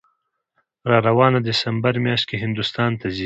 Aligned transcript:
راروانه 0.91 1.39
دسامبر 1.49 1.93
میاشت 2.05 2.25
کې 2.29 2.37
هندوستان 2.43 2.91
ته 2.99 3.07
ځي 3.15 3.19